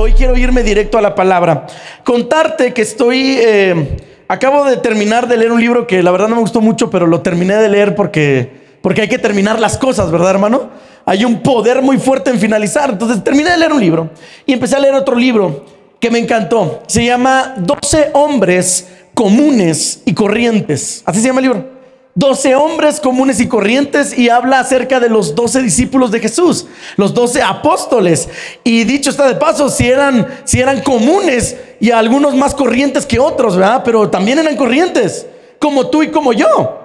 [0.00, 1.66] hoy quiero irme directo a la palabra.
[2.04, 3.96] Contarte que estoy, eh,
[4.28, 7.06] acabo de terminar de leer un libro que la verdad no me gustó mucho, pero
[7.06, 8.50] lo terminé de leer porque,
[8.80, 10.70] porque hay que terminar las cosas, ¿verdad, hermano?
[11.04, 12.90] Hay un poder muy fuerte en finalizar.
[12.90, 14.10] Entonces terminé de leer un libro
[14.46, 15.64] y empecé a leer otro libro
[15.98, 16.82] que me encantó.
[16.86, 21.02] Se llama 12 hombres comunes y corrientes.
[21.04, 21.79] Así se llama el libro.
[22.20, 26.66] 12 hombres comunes y corrientes y habla acerca de los 12 discípulos de Jesús,
[26.96, 28.28] los 12 apóstoles.
[28.62, 33.18] Y dicho está de paso, si eran, si eran comunes y algunos más corrientes que
[33.18, 33.82] otros, ¿verdad?
[33.84, 35.26] Pero también eran corrientes,
[35.58, 36.76] como tú y como yo.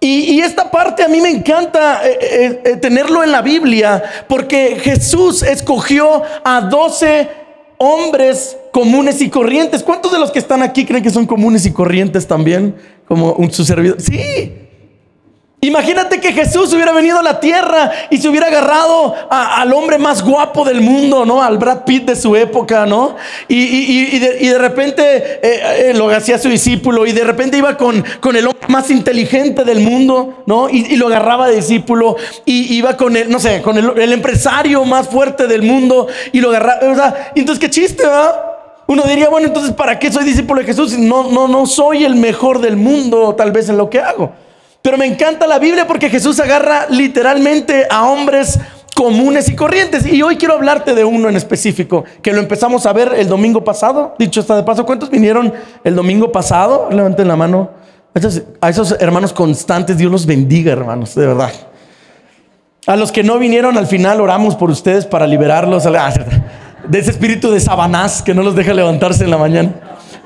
[0.00, 4.76] Y, esta parte a mí me encanta eh, eh, eh, tenerlo en la Biblia, porque
[4.82, 7.28] Jesús escogió a 12
[7.78, 9.82] hombres comunes y corrientes.
[9.82, 12.74] ¿Cuántos de los que están aquí creen que son comunes y corrientes también?
[13.06, 13.98] Como un, su servidor.
[14.00, 14.63] Sí.
[15.64, 20.22] Imagínate que Jesús hubiera venido a la tierra y se hubiera agarrado al hombre más
[20.22, 21.42] guapo del mundo, ¿no?
[21.42, 23.16] Al Brad Pitt de su época, ¿no?
[23.48, 25.02] Y, de, repente
[25.42, 28.90] eh, eh, lo hacía su discípulo y de repente iba con, con el hombre más
[28.90, 30.68] inteligente del mundo, ¿no?
[30.68, 35.08] Y, lo agarraba de discípulo y iba con el, no sé, con el, empresario más
[35.08, 37.32] fuerte del mundo y lo agarraba.
[37.34, 38.34] Entonces qué chiste, ¿verdad?
[38.86, 40.98] Uno diría, bueno, entonces, ¿para qué soy discípulo de Jesús?
[40.98, 44.43] No, no, no soy el mejor del mundo, tal vez en lo que hago.
[44.84, 48.60] Pero me encanta la Biblia porque Jesús agarra literalmente a hombres
[48.94, 50.04] comunes y corrientes.
[50.04, 53.64] Y hoy quiero hablarte de uno en específico, que lo empezamos a ver el domingo
[53.64, 54.14] pasado.
[54.18, 56.90] Dicho está de paso, ¿cuántos vinieron el domingo pasado?
[56.90, 57.70] Levanten la mano.
[58.60, 61.50] A esos, hermanos constantes, Dios los bendiga, hermanos, de verdad.
[62.86, 67.50] A los que no vinieron al final, oramos por ustedes para liberarlos de ese espíritu
[67.50, 69.72] de sabanás que no los deja levantarse en la mañana.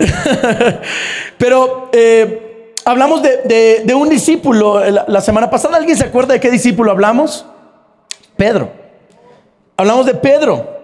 [1.39, 2.48] Pero eh,
[2.85, 5.77] hablamos de, un discípulo la, semana pasada.
[5.77, 7.45] ¿Alguien se acuerda de qué discípulo hablamos?
[8.37, 8.71] Pedro.
[9.77, 10.79] Hablamos de Pedro.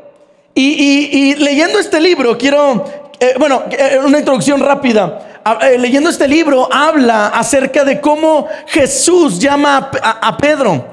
[0.55, 2.85] Y, leyendo este libro, quiero,
[3.19, 5.41] eh, bueno, eh, una introducción rápida.
[5.61, 10.87] Eh, leyendo este libro habla acerca de cómo Jesús llama a, Pedro.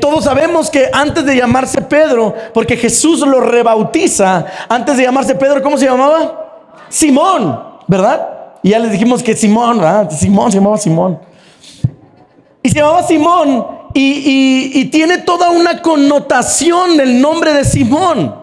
[0.00, 5.62] todos sabemos que antes de llamarse Pedro, porque Jesús lo rebautiza, antes de llamarse Pedro,
[5.62, 6.64] ¿cómo se llamaba?
[6.88, 8.35] Simón, ¿verdad?
[8.66, 10.10] Y ya les dijimos que Simón, ¿verdad?
[10.10, 11.20] Simón se llamaba Simón.
[12.64, 18.34] Y se llamaba Simón y, tiene toda una connotación el nombre de Simón.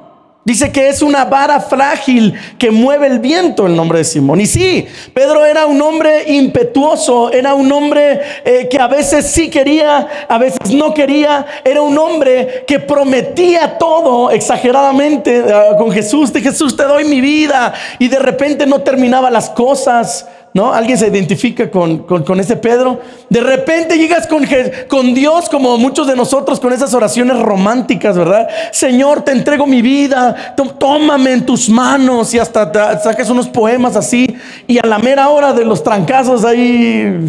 [0.46, 4.42] Dice que es una vara frágil que mueve el viento el nombre de Simón.
[4.42, 9.50] Y sí, Pedro era un hombre impetuoso, era un hombre eh, que a veces sí
[9.50, 16.34] quería, a veces no quería, era un hombre que prometía todo exageradamente eh, con Jesús,
[16.34, 20.28] de Jesús te doy mi vida y de repente no terminaba las cosas.
[20.54, 20.72] ¿No?
[20.72, 23.00] Alguien se identifica con, ese Pedro.
[23.28, 24.46] De repente llegas con,
[24.88, 28.48] con, Dios, como muchos de nosotros, con esas oraciones románticas, ¿verdad?
[28.72, 34.38] Señor, te entrego mi vida, tómame en tus manos y hasta saques unos poemas así.
[34.68, 37.26] Y a la mera hora de los trancazos ahí,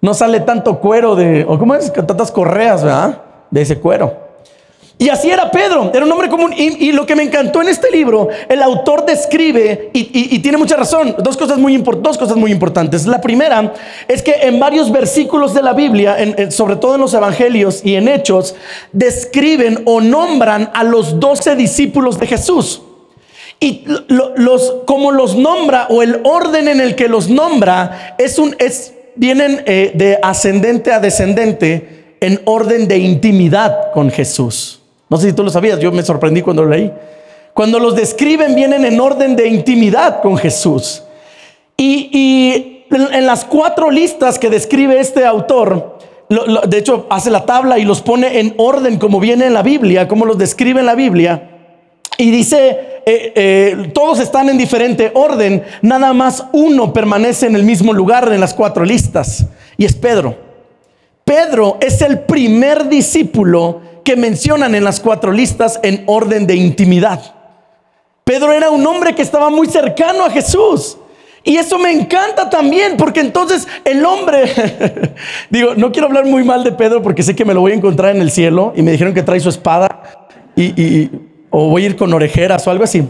[0.00, 3.20] no sale tanto cuero de, o cómo es, tantas correas, ¿verdad?
[3.50, 4.23] De ese cuero.
[4.96, 6.54] Y así era Pedro, era un hombre común.
[6.56, 11.16] Y, lo que me encantó en este libro, el autor describe, y, tiene mucha razón,
[11.18, 13.06] dos cosas, muy dos cosas muy importantes.
[13.06, 13.72] La primera
[14.06, 16.16] es que en varios versículos de la Biblia,
[16.50, 18.54] sobre todo en los evangelios y en hechos,
[18.92, 22.82] describen o nombran a los doce discípulos de Jesús.
[23.58, 28.54] Y los, como los nombra, o el orden en el que los nombra, es un,
[28.58, 34.83] es, vienen eh, de ascendente a descendente en orden de intimidad con Jesús.
[35.08, 36.90] No sé si tú lo sabías, yo me sorprendí cuando lo leí.
[37.52, 41.04] Cuando los describen vienen en orden de intimidad con Jesús.
[41.76, 45.98] Y, en las cuatro listas que describe este autor,
[46.28, 50.06] de hecho hace la tabla y los pone en orden como viene en la Biblia,
[50.06, 51.50] como los describe en la Biblia.
[52.18, 57.64] Y dice, eh, eh, todos están en diferente orden, nada más uno permanece en el
[57.64, 60.36] mismo lugar en las cuatro listas, y es Pedro.
[61.24, 67.34] Pedro es el primer discípulo que mencionan en las cuatro listas en orden de intimidad.
[68.24, 70.98] Pedro era un hombre que estaba muy cercano a Jesús.
[71.46, 74.44] Y eso me encanta también, porque entonces el hombre,
[75.50, 77.74] digo, no quiero hablar muy mal de Pedro porque sé que me lo voy a
[77.74, 79.88] encontrar en el cielo y me dijeron que trae su espada
[80.56, 81.10] y,
[81.50, 83.06] o voy a ir con orejeras o algo así.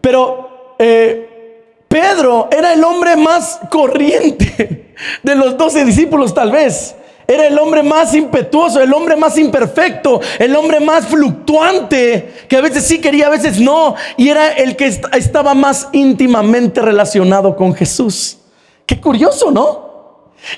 [0.00, 4.94] Pero eh, Pedro era el hombre más corriente
[5.24, 6.94] de los doce discípulos tal vez.
[7.28, 12.60] Era el hombre más impetuoso, el hombre más imperfecto, el hombre más fluctuante, que a
[12.60, 13.96] veces sí quería, a veces no.
[14.16, 18.38] Y era el que estaba más íntimamente relacionado con Jesús.
[18.86, 19.86] Qué curioso, ¿no?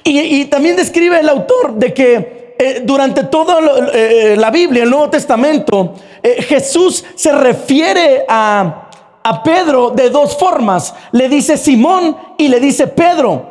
[0.04, 3.58] Y, también describe el autor de que eh, durante toda
[3.94, 10.94] eh, la Biblia, el Nuevo Testamento, eh, Jesús se refiere a Pedro de dos formas.
[11.12, 13.46] Le dice Simón y le dice Pedro,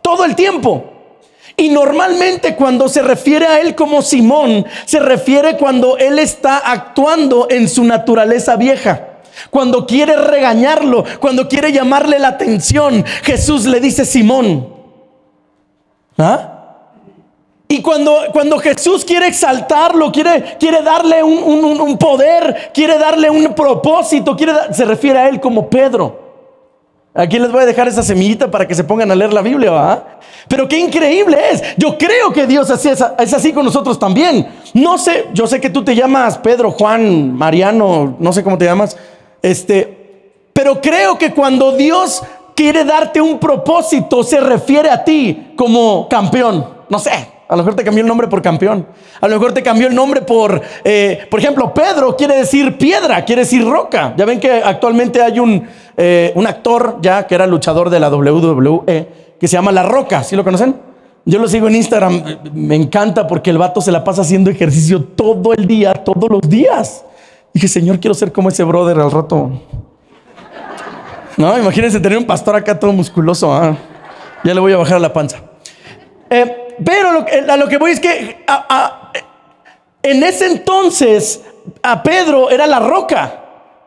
[0.00, 0.91] todo el tiempo.
[1.56, 7.46] Y normalmente cuando se refiere a él como Simón, se refiere cuando él está actuando
[7.50, 9.08] en su naturaleza vieja.
[9.50, 14.68] Cuando quiere regañarlo, cuando quiere llamarle la atención, Jesús le dice Simón.
[16.18, 16.52] ¿Ah?
[17.68, 24.36] Y cuando, cuando Jesús quiere exaltarlo, quiere, quiere darle un, poder, quiere darle un propósito,
[24.36, 26.21] quiere se refiere a él como Pedro.
[27.14, 29.70] Aquí les voy a dejar esa semillita para que se pongan a leer la Biblia,
[29.70, 30.18] ¿va?
[30.48, 31.62] Pero qué increíble es.
[31.76, 34.48] Yo creo que Dios es, así con nosotros también.
[34.72, 38.64] No sé, yo sé que tú te llamas Pedro, Juan, Mariano, no sé cómo te
[38.64, 38.96] llamas.
[39.42, 40.22] Este,
[40.54, 42.22] pero creo que cuando Dios
[42.56, 46.66] quiere darte un propósito, se refiere a ti como campeón.
[46.88, 48.86] No sé, a lo mejor te cambió el nombre por campeón.
[49.20, 53.22] A lo mejor te cambió el nombre por, eh, por ejemplo, Pedro quiere decir piedra,
[53.26, 54.14] quiere decir roca.
[54.16, 58.08] Ya ven que actualmente hay un, eh, un actor ya que era luchador de la
[58.08, 59.06] WWE
[59.38, 60.24] que se llama La Roca.
[60.24, 60.76] ¿Sí lo conocen?
[61.26, 62.22] Yo lo sigo en Instagram.
[62.54, 66.40] Me encanta porque el vato se la pasa haciendo ejercicio todo el día, todos los
[66.48, 67.04] días.
[67.52, 69.50] Y dije, Señor, quiero ser como ese brother al rato.
[71.36, 73.52] No, imagínense tener un pastor acá todo musculoso.
[73.52, 73.76] ¿ah?
[74.42, 75.38] Ya le voy a bajar la panza.
[76.30, 78.44] Eh, pero lo, a lo que voy es que
[80.02, 81.42] en ese entonces
[81.82, 83.38] a Pedro era la roca.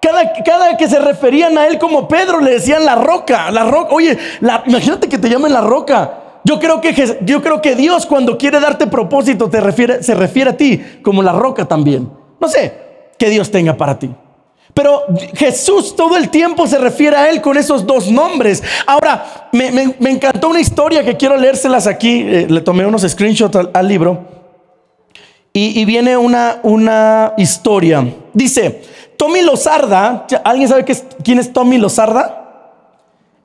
[0.02, 3.94] Cada, cada, que se referían a él como Pedro le decían la roca, la roca.
[3.94, 4.18] Oye,
[4.66, 6.22] imagínate que te llamen la roca.
[6.44, 10.52] Yo creo, que, yo creo que Dios cuando quiere darte propósito te refiere, se refiere
[10.52, 12.12] a ti como la roca también.
[12.40, 12.72] No sé
[13.18, 14.12] qué Dios tenga para ti.
[14.76, 15.04] Pero
[15.36, 18.62] Jesús todo el tiempo se refiere a Él con esos dos nombres.
[18.86, 22.20] Ahora, me, encantó una historia que quiero leérselas aquí.
[22.28, 24.26] Eh, le tomé unos screenshots al, libro.
[25.54, 28.06] Y, viene una, una historia.
[28.34, 28.82] Dice,
[29.16, 30.84] Tommy Lozarda, ¿alguien sabe
[31.24, 32.46] quién es Tommy Lozarda?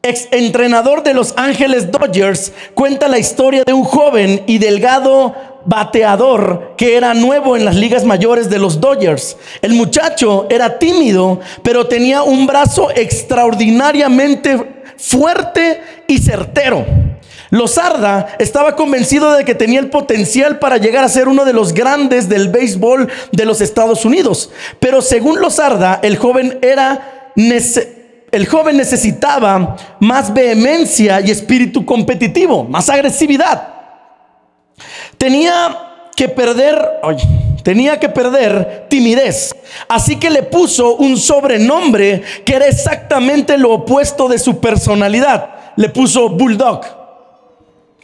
[0.03, 5.35] Ex entrenador de Los Ángeles Dodgers, cuenta la historia de un joven y delgado
[5.71, 9.37] bateador que era nuevo en las ligas mayores de los Dodgers.
[9.63, 16.85] El muchacho era tímido, pero tenía un brazo extraordinariamente fuerte y certero.
[17.51, 21.73] Lozarda estaba convencido de que tenía el potencial para llegar a ser uno de los
[21.73, 24.51] grandes del béisbol de los Estados Unidos.
[24.81, 27.33] Pero según Lozarda, el joven era
[28.33, 33.80] el joven necesitaba más vehemencia y espíritu competitivo, más agresividad.
[35.21, 36.99] Tenía que perder,
[37.63, 39.55] tenía que perder timidez.
[39.87, 45.75] Así que le puso un sobrenombre que era exactamente lo opuesto de su personalidad.
[45.77, 46.81] Le puso Bulldog.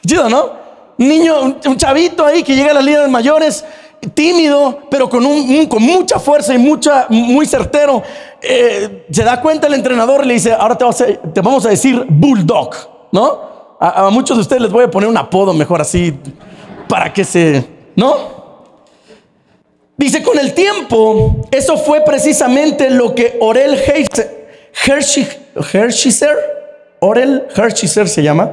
[0.07, 0.51] ¿Chido, no?
[0.99, 3.65] Niño, un, chavito ahí que llega a las ligas mayores,
[4.13, 8.03] tímido, pero con, un, con mucha fuerza y mucha, muy certero.
[8.43, 10.85] Eh, se da cuenta el entrenador y le dice, ahora te,
[11.33, 12.75] te vamos a decir Bulldog,
[13.11, 13.57] ¿no?
[13.81, 16.15] a, muchos de ustedes les voy a poner un apodo mejor así
[16.89, 17.65] para que se...
[17.95, 18.37] ¿No?
[19.97, 23.79] Dice, con el tiempo, eso fue precisamente lo que Orel
[24.85, 26.37] Hershiser,
[27.01, 28.51] Orel Hershiser se llama,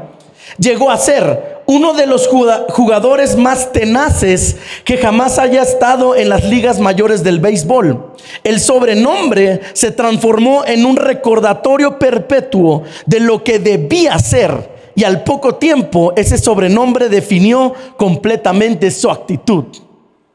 [0.58, 6.46] llegó a ser uno de los jugadores más tenaces que jamás haya estado en las
[6.46, 8.14] ligas mayores del béisbol.
[8.44, 15.24] El sobrenombre se transformó en un recordatorio perpetuo de lo que debía ser y al
[15.24, 19.66] poco tiempo ese sobrenombre definió completamente su actitud.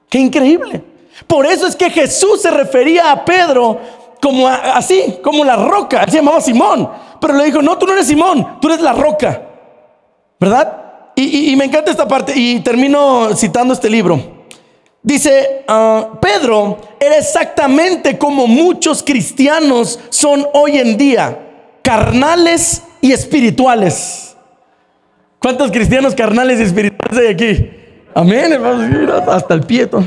[0.09, 0.83] Qué increíble.
[1.27, 3.79] Por eso es que Jesús se refería a Pedro
[4.21, 6.05] como así, como la roca.
[6.09, 6.88] Se llamaba Simón,
[7.21, 9.43] pero le dijo, no, tú no eres Simón, tú eres la roca.
[10.41, 10.85] ¿Verdad?
[11.17, 14.38] Y, me encanta esta parte y termino citando este libro.
[15.03, 21.38] Dice, ah, Pedro era exactamente como muchos cristianos son hoy en día,
[21.83, 24.27] carnales y espirituales.
[25.40, 27.71] ¿Cuántos cristianos carnales y espirituales hay aquí?
[28.12, 28.61] Amén,
[29.28, 30.02] hasta el pieto.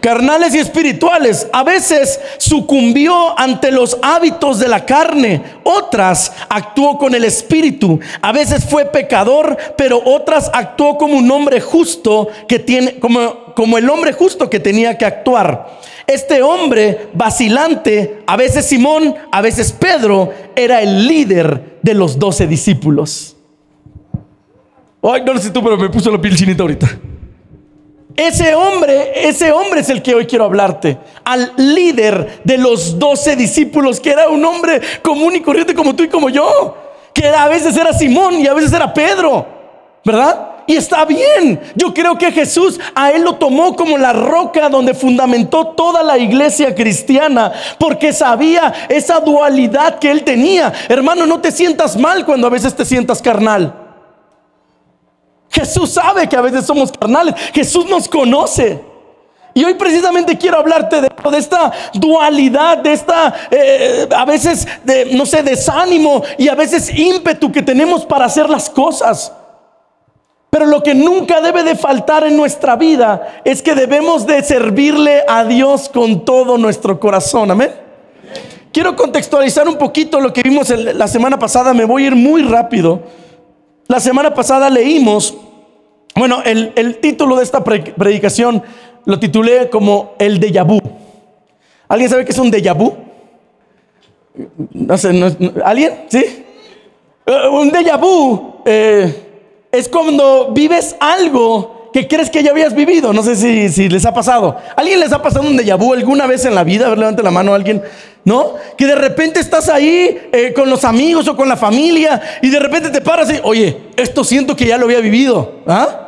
[0.00, 1.46] Carnales y espirituales.
[1.52, 5.42] A veces sucumbió ante los hábitos de la carne.
[5.62, 8.00] Otras actuó con el espíritu.
[8.20, 13.78] A veces fue pecador, pero otras actuó como un hombre justo que tiene, como, como
[13.78, 15.78] el hombre justo que tenía que actuar.
[16.06, 22.48] Este hombre vacilante, a veces Simón, a veces Pedro, era el líder de los doce
[22.48, 23.36] discípulos.
[25.02, 26.88] Ay, no sé tú, pero me puso la piel chinita ahorita.
[28.16, 30.98] Ese hombre, ese hombre es el que hoy quiero hablarte.
[31.24, 36.02] Al líder de los doce discípulos, que era un hombre común y corriente como tú
[36.02, 36.76] y como yo.
[37.14, 39.46] Que a veces era Simón y a veces era Pedro.
[40.04, 40.48] ¿Verdad?
[40.66, 41.60] Y está bien.
[41.76, 46.18] Yo creo que Jesús a él lo tomó como la roca donde fundamentó toda la
[46.18, 50.72] iglesia cristiana, porque sabía esa dualidad que él tenía.
[50.88, 53.87] Hermano, no te sientas mal cuando a veces te sientas carnal.
[55.58, 57.34] Jesús sabe que a veces somos carnales.
[57.52, 58.80] Jesús nos conoce.
[59.54, 64.68] Y hoy precisamente quiero hablarte de, esta dualidad, de esta, eh, a veces,
[65.12, 69.32] no sé, desánimo y a veces ímpetu que tenemos para hacer las cosas.
[70.48, 75.24] Pero lo que nunca debe de faltar en nuestra vida es que debemos de servirle
[75.26, 77.50] a Dios con todo nuestro corazón.
[77.50, 77.72] Amén.
[78.72, 81.74] Quiero contextualizar un poquito lo que vimos la semana pasada.
[81.74, 83.02] Me voy a ir muy rápido.
[83.88, 85.34] La semana pasada leímos,
[86.18, 88.62] bueno, el, título de esta predicación
[89.04, 90.80] lo titulé como el déjà vu.
[91.88, 92.94] ¿Alguien sabe qué es un déjà vu?
[94.72, 95.10] No sé,
[95.64, 96.04] ¿alguien?
[96.08, 96.44] ¿Sí?
[97.26, 98.62] Uh, un déjà vu.
[98.64, 99.12] Eh,
[99.72, 103.12] es cuando vives algo que crees que ya habías vivido.
[103.12, 103.36] No sé
[103.70, 104.56] si, les ha pasado.
[104.76, 106.86] ¿Alguien les ha pasado un déjà vu alguna vez en la vida?
[106.86, 107.82] A ver, levante la mano a alguien.
[108.24, 108.54] ¿No?
[108.76, 112.58] Que de repente estás ahí eh, con los amigos o con la familia y de
[112.58, 115.60] repente te paras y, oye, esto siento que ya lo había vivido.
[115.66, 116.07] ¿Ah?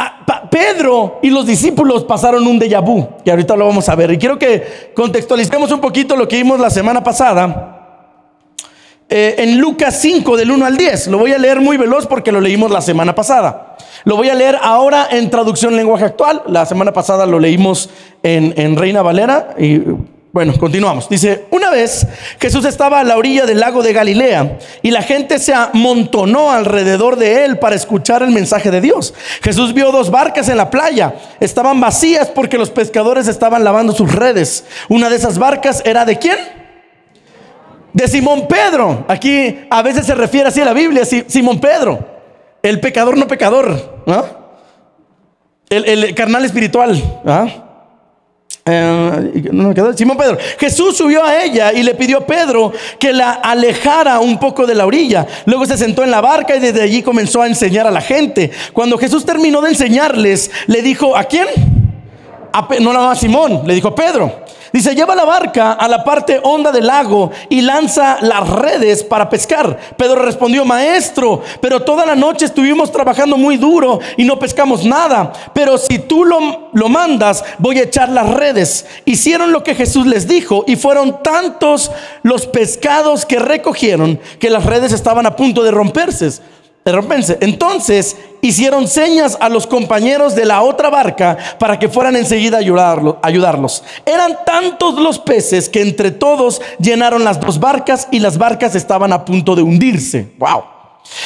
[0.00, 4.12] Ah Pedro y los discípulos pasaron un déjà vu, que ahorita lo vamos a ver.
[4.12, 7.80] Y quiero que contextualicemos un poquito lo que vimos la semana pasada
[9.08, 11.08] eh, en Lucas 5 del 1 al 10.
[11.08, 13.76] Lo voy a leer muy veloz porque lo leímos la semana pasada.
[14.04, 16.42] Lo voy a leer ahora en traducción lenguaje actual.
[16.46, 17.90] La semana pasada lo leímos
[18.22, 19.82] en, en Reina Valera y
[20.32, 21.08] bueno, continuamos.
[21.08, 22.06] Dice, una vez
[22.40, 27.16] Jesús estaba a la orilla del lago de Galilea y la gente se amontonó alrededor
[27.16, 29.12] de él para escuchar el mensaje de Dios.
[29.42, 31.14] Jesús vio dos barcas en la playa.
[31.40, 34.64] Estaban vacías porque los pescadores estaban lavando sus redes.
[34.88, 36.60] Una de esas barcas era de quién?
[37.92, 39.04] de Simón Pedro.
[39.08, 41.98] Aquí a veces se refiere así a la Biblia, Simón Pedro,
[42.62, 44.02] el pecador no pecador,
[45.68, 47.02] el, carnal espiritual.
[48.64, 49.42] Eh,
[49.96, 50.38] Simón Pedro.
[50.58, 54.74] Jesús subió a ella y le pidió a Pedro que la alejara un poco de
[54.74, 55.26] la orilla.
[55.46, 58.50] Luego se sentó en la barca y desde allí comenzó a enseñar a la gente.
[58.72, 61.79] Cuando Jesús terminó de enseñarles, le dijo, ¿a quién?
[62.52, 64.32] A, no a Simón, le dijo Pedro.
[64.72, 69.28] Dice, lleva la barca a la parte honda del lago y lanza las redes para
[69.28, 69.76] pescar.
[69.96, 75.32] Pedro respondió, maestro, pero toda la noche estuvimos trabajando muy duro y no pescamos nada.
[75.52, 78.86] Pero si tú lo, lo mandas, voy a echar las redes.
[79.04, 81.90] Hicieron lo que Jesús les dijo y fueron tantos
[82.22, 86.30] los pescados que recogieron que las redes estaban a punto de romperse.
[86.84, 93.18] Entonces hicieron señas a los compañeros de la otra barca para que fueran enseguida a
[93.22, 93.82] ayudarlos.
[94.06, 99.12] Eran tantos los peces que entre todos llenaron las dos barcas y las barcas estaban
[99.12, 100.32] a punto de hundirse.
[100.38, 100.64] Wow.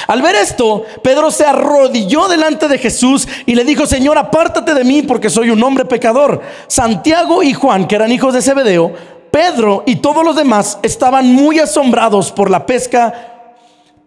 [0.07, 4.85] Al ver esto, Pedro se arrodilló delante de Jesús y le dijo, Señor, apártate de
[4.85, 6.43] mí porque soy un hombre pecador.
[6.67, 8.93] Santiago y Juan, que eran hijos de Zebedeo,
[9.31, 13.34] Pedro y todos los demás estaban muy asombrados por la pesca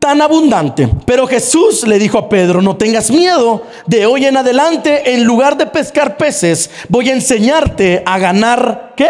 [0.07, 0.87] tan abundante.
[1.05, 5.57] Pero Jesús le dijo a Pedro, no tengas miedo, de hoy en adelante, en lugar
[5.57, 9.09] de pescar peces, voy a enseñarte a ganar, ¿qué?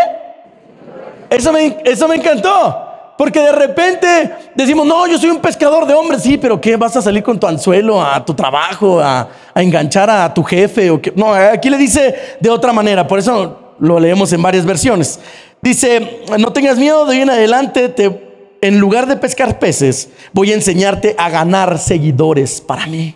[1.30, 2.84] Eso me, eso me encantó.
[3.16, 4.08] Porque de repente
[4.56, 6.76] decimos, no, yo soy un pescador de hombres, sí, pero ¿qué?
[6.78, 10.90] ¿Vas a salir con tu anzuelo a tu trabajo, a, a enganchar a tu jefe?
[10.90, 11.14] O qué?
[11.16, 15.20] No, aquí le dice de otra manera, por eso lo leemos en varias versiones.
[15.62, 18.27] Dice, no tengas miedo, de hoy en adelante te
[18.62, 23.16] en lugar de pescar peces, voy a enseñarte a ganar seguidores para mí.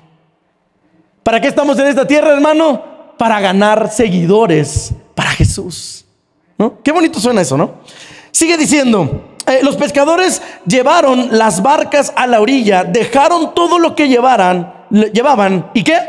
[1.24, 2.84] ¿Para qué estamos en esta tierra, hermano?
[3.18, 6.06] Para ganar seguidores para Jesús.
[6.58, 6.82] ¿No?
[6.82, 7.76] Qué bonito suena eso, ¿no?
[8.32, 14.08] Sigue diciendo, eh, los pescadores llevaron las barcas a la orilla, dejaron todo lo que
[14.08, 16.00] llevaran, llevaban, ¿y qué?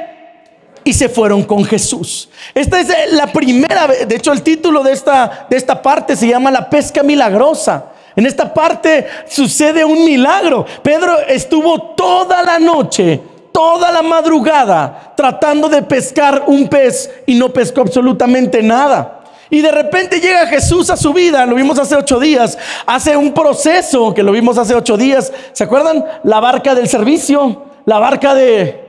[0.85, 2.29] Y se fueron con Jesús.
[2.55, 6.29] Esta es la primera vez, de hecho el título de esta, de esta parte se
[6.29, 7.92] llama la pesca milagrosa.
[8.15, 10.67] En esta parte sucede un milagro.
[10.83, 13.21] Pedro estuvo toda la noche,
[13.53, 19.21] toda la madrugada, tratando de pescar un pez y no pescó absolutamente nada.
[19.51, 23.35] Y de repente llega Jesús a su vida, lo vimos hace ocho días, hace un
[23.35, 25.31] proceso que lo vimos hace ocho días.
[25.53, 26.05] ¿Se acuerdan?
[26.25, 28.81] La barca del servicio, la barca de,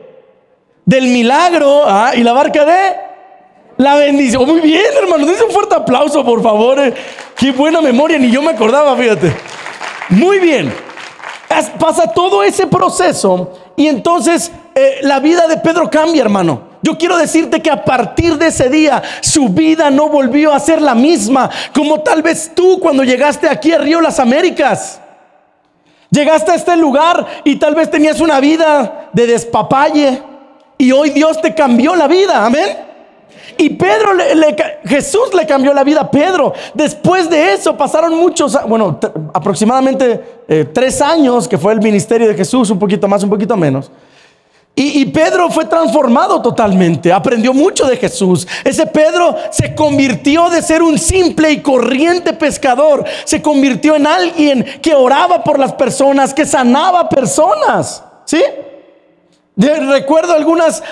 [0.86, 2.12] del milagro ¿ah?
[2.16, 3.13] y la barca de
[3.78, 4.46] la bendición.
[4.48, 5.26] Muy bien, hermano.
[5.26, 6.80] Dice un fuerte aplauso, por favor.
[6.80, 6.94] Eh.
[7.36, 9.36] Qué buena memoria, ni yo me acordaba, fíjate.
[10.10, 10.74] Muy bien.
[11.80, 16.74] Pasa todo ese proceso y entonces eh, la vida de Pedro cambia, hermano.
[16.82, 20.82] Yo quiero decirte que a partir de ese día su vida no volvió a ser
[20.82, 25.00] la misma como tal vez tú cuando llegaste aquí a Río Las Américas.
[26.10, 30.22] Llegaste a este lugar y tal vez tenías una vida de despapalle
[30.78, 32.93] y hoy Dios te cambió la vida, amén.
[33.58, 36.54] Y Pedro, le, Jesús le cambió la vida a Pedro.
[36.74, 39.00] Después de eso pasaron muchos, bueno,
[39.34, 43.56] aproximadamente eh, tres años que fue el ministerio de Jesús, un poquito más, un poquito
[43.56, 43.92] menos.
[44.76, 48.48] Y, Pedro fue transformado totalmente, aprendió mucho de Jesús.
[48.64, 54.66] Ese Pedro se convirtió de ser un simple y corriente pescador, se convirtió en alguien
[54.82, 58.04] que oraba por las personas, que sanaba personas.
[58.26, 58.42] ¿Sí?
[59.56, 60.34] Recuerdo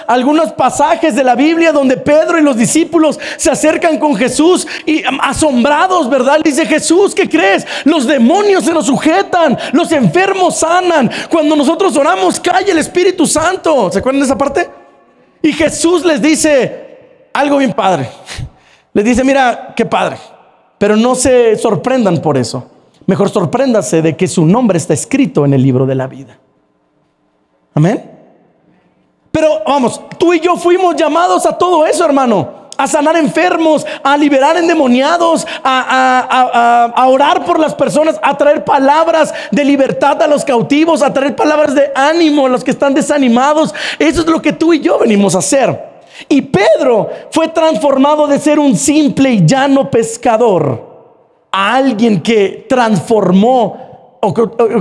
[0.07, 5.03] algunos pasajes de la Biblia donde Pedro y los discípulos se acercan con Jesús y
[5.21, 6.41] asombrados, ¿verdad?
[6.43, 7.65] Dice Jesús, ¿qué crees?
[7.85, 11.09] Los demonios se nos sujetan, los enfermos sanan.
[11.29, 13.91] Cuando nosotros oramos, cae el Espíritu Santo.
[13.91, 14.69] ¿Se acuerdan de esa parte?
[15.41, 18.09] Y Jesús les dice algo bien padre.
[18.93, 20.17] Les dice, mira, qué padre.
[20.77, 22.69] Pero no se sorprendan por eso.
[23.07, 26.37] Mejor sorpréndase de que su nombre está escrito en el libro de la vida.
[27.73, 28.10] Amén.
[29.31, 32.61] Pero vamos, tú y yo fuimos llamados a todo eso, hermano.
[32.77, 39.63] A sanar enfermos, a liberar endemoniados, a, orar por las personas, a traer palabras de
[39.63, 43.73] libertad a los cautivos, a traer palabras de ánimo a los que están desanimados.
[43.99, 45.91] Eso es lo que tú y yo venimos a hacer.
[46.27, 50.89] Y Pedro fue transformado de ser un simple y llano pescador
[51.51, 53.90] a alguien que transformó
[54.21, 54.33] o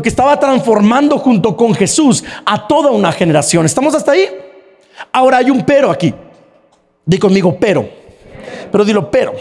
[0.02, 3.66] que, estaba transformando junto con Jesús a toda una generación.
[3.66, 4.28] ¿Estamos hasta ahí?
[5.12, 6.14] Ahora hay un pero aquí.
[7.04, 7.88] Di conmigo, pero.
[8.70, 9.34] Pero dilo, pero.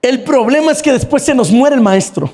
[0.00, 2.30] El problema es que después se nos muere el maestro.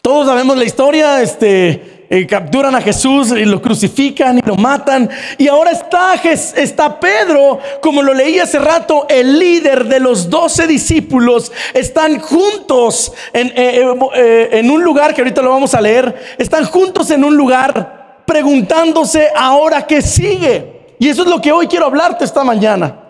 [0.00, 5.08] Todos sabemos la historia, este, eh, capturan a Jesús y lo crucifican y lo matan.
[5.38, 10.66] Y ahora está, está Pedro, como lo leí hace rato, el líder de los doce
[10.66, 11.50] discípulos.
[11.72, 16.14] Están juntos en, eh, eh, en un lugar que ahorita lo vamos a leer.
[16.38, 20.94] Están juntos en un lugar preguntándose ahora qué sigue.
[20.98, 23.03] Y eso es lo que hoy quiero hablarte esta mañana.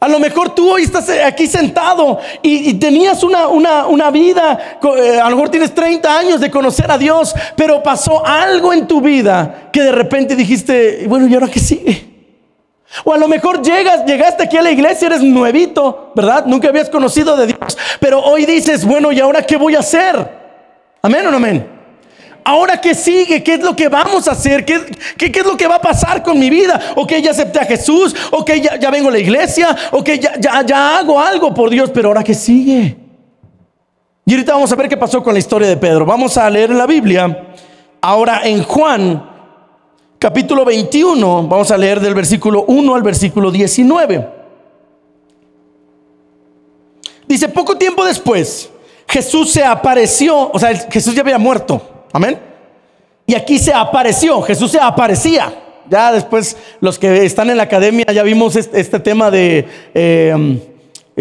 [0.00, 5.28] A lo mejor tú hoy estás aquí sentado y, tenías una, una, vida, eh, a
[5.28, 9.68] lo mejor tienes 30 años de conocer a Dios, pero pasó algo en tu vida
[9.70, 12.08] que de repente dijiste, bueno, ¿y ahora qué sigue?
[13.04, 16.46] O a lo mejor llegas, llegaste aquí a la iglesia, eres nuevito, ¿verdad?
[16.46, 20.16] Nunca habías conocido de Dios, pero hoy dices, bueno, ¿y ahora qué voy a hacer?
[21.02, 21.79] ¿Amén o no amén?
[22.44, 24.80] Ahora qué sigue, qué es lo que vamos a hacer, qué,
[25.16, 26.92] qué, es lo que va a pasar con mi vida.
[26.96, 30.62] Ok, ya acepté a Jesús, ok, ya, ya vengo a la iglesia, ok, ya, ya,
[30.64, 32.96] ya hago algo por Dios, pero ahora qué sigue.
[34.24, 36.06] Y ahorita vamos a ver qué pasó con la historia de Pedro.
[36.06, 37.48] Vamos a leer en la Biblia,
[38.00, 39.28] ahora en Juan,
[40.18, 44.28] capítulo 21, vamos a leer del versículo 1 al versículo 19.
[47.26, 48.70] Dice, poco tiempo después,
[49.06, 51.99] Jesús se apareció, o sea, Jesús ya había muerto.
[52.12, 52.38] Amén.
[53.26, 55.52] Y aquí se apareció, Jesús se aparecía.
[55.88, 59.66] Ya después los que están en la academia ya vimos este, tema de...
[59.94, 60.58] Eh,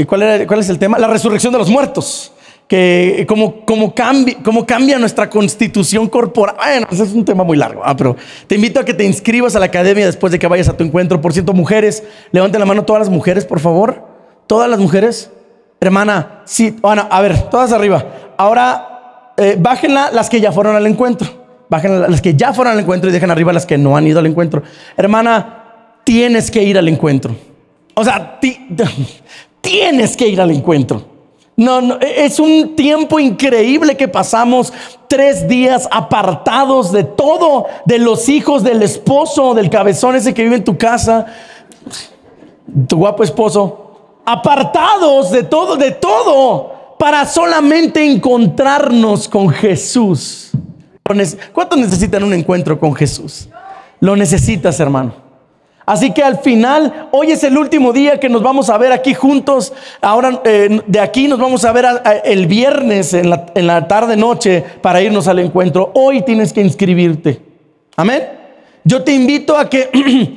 [0.08, 1.00] ¿cuál, ¿Cuál es el tema?
[1.00, 2.34] La resurrección de los muertos
[2.70, 6.56] que como, como, cambia, como cambia nuestra constitución corporal.
[6.56, 9.56] Bueno, ese es un tema muy largo, ah, pero te invito a que te inscribas
[9.56, 11.20] a la academia después de que vayas a tu encuentro.
[11.20, 14.08] Por cierto, mujeres, levanten la mano todas las mujeres, por favor.
[14.46, 15.32] Todas las mujeres.
[15.82, 18.06] Hermana, sí, bueno, a ver, todas arriba.
[18.38, 18.89] Ahora
[19.40, 21.28] eh, bájenla las que ya fueron al encuentro.
[21.70, 24.20] Bájenla las que ya fueron al encuentro y dejen arriba las que no han ido
[24.20, 24.64] al encuentro.
[24.98, 27.36] Hermana, tienes que ir al encuentro.
[27.94, 28.40] O sea,
[29.62, 31.04] tienes que ir al encuentro.
[31.56, 34.74] No, no, e, es un tiempo increíble que pasamos
[35.08, 40.56] tres días apartados de todo, de los hijos, del esposo, del cabezón ese que vive
[40.56, 41.26] en tu casa,
[42.88, 50.52] tu guapo esposo, apartados de todo, de todo para solamente encontrarnos con Jesús.
[51.54, 53.48] ¿Cuántos necesitan un encuentro con Jesús?
[54.02, 55.14] Lo necesitas, hermano.
[55.86, 59.14] Así que al final, hoy es el último día que nos vamos a ver aquí
[59.14, 59.72] juntos.
[60.02, 61.86] Ahora eh, de aquí nos vamos a ver
[62.26, 65.92] el viernes en la, tarde noche para irnos al encuentro.
[65.96, 67.42] Hoy tienes que inscribirte.
[67.96, 68.24] Amén.
[68.84, 69.90] Yo te invito a que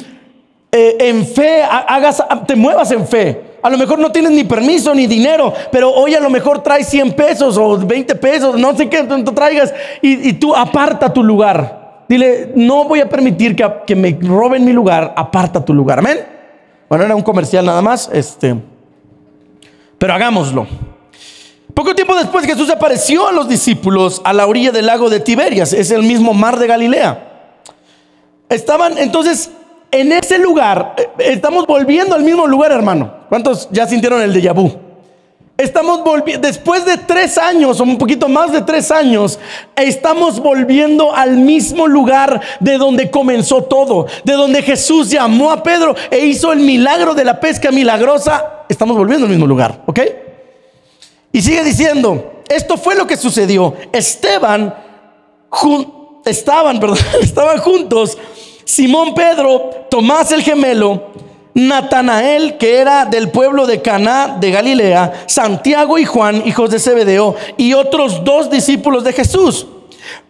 [0.72, 3.51] eh, en fe hagas, te muevas en fe.
[3.62, 6.88] A lo mejor no tienes ni permiso ni dinero, pero hoy a lo mejor traes
[6.88, 9.72] 100 pesos o 20 pesos, no sé qué tú traigas,
[10.02, 12.04] y, tú aparta tu lugar.
[12.08, 16.00] Dile, no voy a permitir que, que, me roben mi lugar, aparta tu lugar.
[16.00, 16.26] Amén.
[16.88, 18.56] Bueno, era un comercial nada más, este,
[19.96, 20.66] pero hagámoslo.
[21.72, 25.72] Poco tiempo después Jesús apareció a los discípulos a la orilla del lago de Tiberias,
[25.72, 27.28] es el mismo mar de Galilea.
[28.48, 29.50] Estaban entonces
[29.92, 33.12] en ese lugar, eh, estamos volviendo al mismo lugar, hermano.
[33.28, 34.72] ¿Cuántos ya sintieron el déjà vu?
[35.58, 39.38] Estamos volviendo, después de tres años, o un poquito más de tres años,
[39.76, 45.94] estamos volviendo al mismo lugar de donde comenzó todo, de donde Jesús llamó a Pedro
[46.10, 48.64] e hizo el milagro de la pesca milagrosa.
[48.68, 50.00] Estamos volviendo al mismo lugar, ¿ok?
[51.32, 53.74] Y sigue diciendo, esto fue lo que sucedió.
[53.92, 54.74] Esteban,
[56.24, 58.16] estaban, perdón, estaban juntos
[58.64, 61.12] Simón Pedro, Tomás el gemelo,
[61.54, 67.34] Natanael, que era del pueblo de Caná de Galilea, Santiago y Juan, hijos de Zebedeo,
[67.56, 69.66] y otros dos discípulos de Jesús.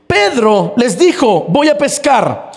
[0.07, 2.51] Pedro les dijo, voy a pescar.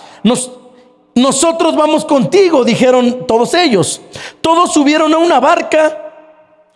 [1.14, 4.00] nosotros vamos contigo, dijeron todos ellos.
[4.40, 6.12] Todos subieron a una barca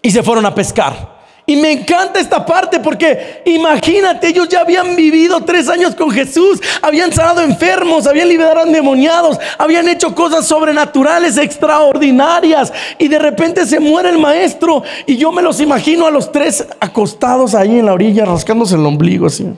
[0.01, 1.20] y se fueron a pescar.
[1.51, 6.61] Y me encanta esta parte porque imagínate, ellos ya habían vivido tres años con Jesús,
[6.81, 12.73] habían sanado enfermos, habían liberado endemoniados, habían hecho cosas sobrenaturales, extraordinarias.
[12.99, 16.65] Y de repente se muere el maestro y yo me los imagino a los tres
[16.79, 19.53] acostados ahí en la orilla, rascándose el ombligo así.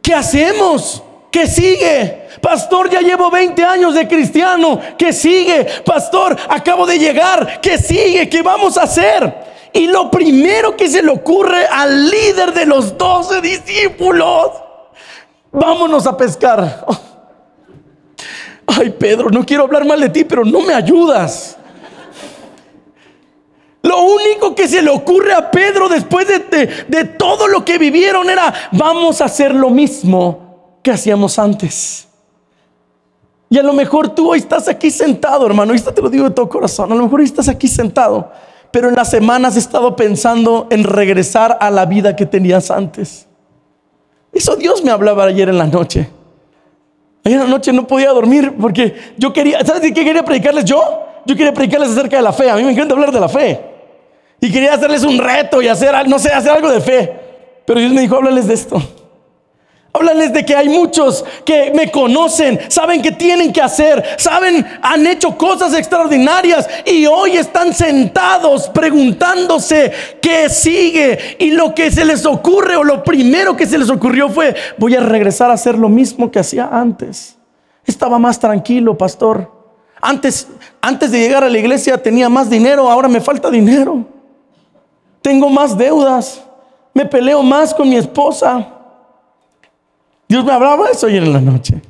[0.00, 1.02] ¿Qué hacemos?
[1.30, 2.28] ¿Qué sigue?
[2.40, 4.80] Pastor, ya llevo 20 años de cristiano.
[4.96, 5.66] ¿Qué sigue?
[5.84, 7.60] Pastor, acabo de llegar.
[7.60, 8.26] ¿Qué sigue?
[8.26, 9.49] ¿Qué vamos a hacer?
[9.72, 14.50] Y lo primero que se le ocurre al líder de los doce discípulos,
[15.52, 16.86] vámonos a pescar.
[18.66, 21.56] Ay, Pedro, no quiero hablar mal de ti, pero no me ayudas.
[23.82, 28.28] Lo único que se le ocurre a Pedro después de, de, todo lo que vivieron
[28.28, 32.06] era, vamos a hacer lo mismo que hacíamos antes.
[33.48, 36.34] Y a lo mejor tú hoy estás aquí sentado, hermano, y te lo digo de
[36.34, 38.30] todo corazón, a lo mejor hoy estás aquí sentado
[38.72, 43.26] pero en las semanas he estado pensando en regresar a la vida que tenías antes.
[44.32, 46.08] Eso Dios me hablaba ayer en la noche.
[47.24, 50.80] Ayer en la noche no podía dormir porque yo quería, ¿sabes qué quería predicarles yo?
[51.26, 52.48] Yo quería predicarles acerca de la fe.
[52.48, 53.60] A mí me encanta hablar de la fe.
[54.40, 57.12] Y quería hacerles un reto y hacer, no sé, hacer algo de fe.
[57.66, 58.82] Pero Dios me dijo, háblales de esto.
[59.92, 65.04] Háblales de que hay muchos que me conocen, saben que tienen que hacer, saben, han
[65.04, 69.90] hecho cosas extraordinarias y hoy están sentados preguntándose
[70.22, 71.36] qué sigue.
[71.40, 74.94] Y lo que se les ocurre o lo primero que se les ocurrió fue, voy
[74.94, 77.36] a regresar a hacer lo mismo que hacía antes.
[77.84, 79.50] Estaba más tranquilo, pastor.
[80.00, 80.46] Antes,
[80.80, 84.04] antes de llegar a la iglesia tenía más dinero, ahora me falta dinero.
[85.20, 86.42] Tengo más deudas,
[86.94, 88.76] me peleo más con mi esposa.
[90.30, 91.82] Dios me hablaba eso ayer en la noche.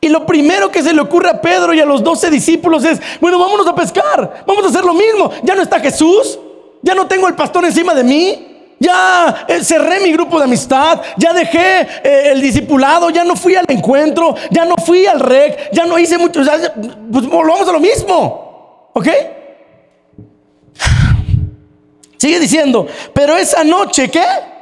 [0.00, 3.02] Y lo primero que se le ocurre a Pedro y a los doce discípulos es,
[3.20, 5.30] bueno, vámonos a pescar, vamos a hacer lo mismo.
[5.42, 6.38] Ya no está Jesús,
[6.80, 11.02] ya no tengo el pastor encima de mí, ya eh, cerré mi grupo de amistad,
[11.18, 15.70] ya dejé eh, el discipulado, ya no fui al encuentro, ya no fui al rec,
[15.70, 16.40] ya no hice mucho,
[17.12, 19.08] pues volvamos a lo mismo, ¿ok?
[22.16, 24.53] Sigue diciendo, pero esa noche, ¿qué?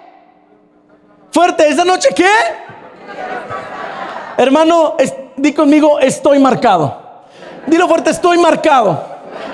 [1.33, 2.29] Fuerte, ¿esa noche qué?
[4.37, 4.97] Hermano,
[5.37, 7.01] di conmigo, estoy marcado.
[7.67, 9.03] Dilo fuerte, estoy marcado.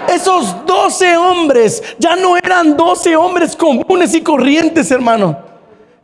[0.08, 5.38] Esos doce hombres ya no eran doce hombres comunes y corrientes, hermano.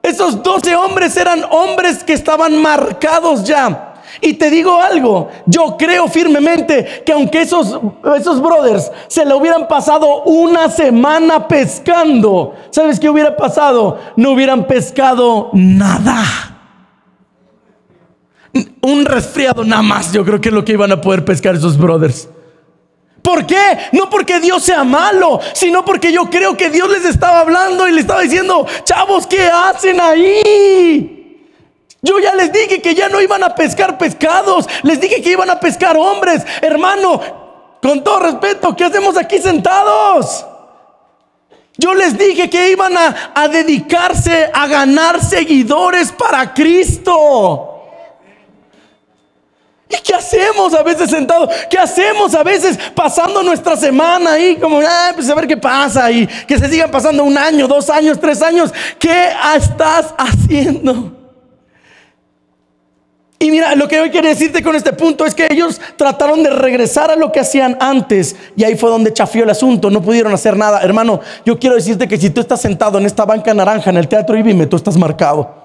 [0.01, 3.84] Esos doce hombres eran hombres que estaban marcados ya.
[4.21, 7.81] Y te digo algo, yo creo firmemente que aunque esos,
[8.17, 13.99] esos brothers se le hubieran pasado una semana pescando, ¿sabes qué hubiera pasado?
[14.17, 16.23] No hubieran pescado nada.
[18.83, 21.77] Un resfriado nada más, yo creo que es lo que iban a poder pescar esos
[21.77, 22.29] brothers.
[23.25, 23.79] ¿Por qué?
[23.93, 27.93] No porque Dios sea malo, sino porque yo creo que Dios les estaba hablando y
[27.93, 31.14] les estaba diciendo, chavos, ¿qué hacen ahí?
[32.05, 34.69] Yo ya les dije que ya no iban a pescar pescados.
[34.83, 36.43] Les dije que iban a pescar hombres.
[36.61, 37.19] Hermano,
[37.81, 40.45] con todo respeto, ¿qué hacemos aquí sentados?
[41.79, 47.71] Yo les dije que iban a, dedicarse a ganar seguidores para Cristo.
[49.89, 51.49] ¿Y qué hacemos a veces sentados?
[51.71, 56.11] ¿Qué hacemos a veces pasando nuestra semana ahí como, ah, pues a ver qué pasa
[56.11, 58.75] y que se sigan pasando un año, dos años, tres años?
[58.99, 61.24] ¿Qué estás haciendo?
[63.39, 66.51] Y mira, lo que hoy quiero decirte con este punto es que ellos trataron de
[66.51, 70.33] regresar a lo que hacían antes y ahí fue donde chafió el asunto, no pudieron
[70.33, 70.81] hacer nada.
[70.83, 74.09] Hermano, yo quiero decirte que si tú estás sentado en esta banca naranja en el
[74.09, 75.63] Teatro Ibime, tú estás marcado.